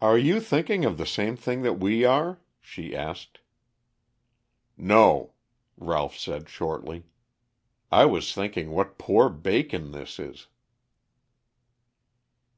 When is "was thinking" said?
8.06-8.70